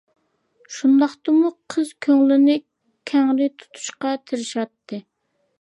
[0.77, 2.57] شۇنداقتىمۇ قىز كۆڭلىنى
[3.13, 5.05] كەڭرەك تۇتۇشقا تىرىشاتتى.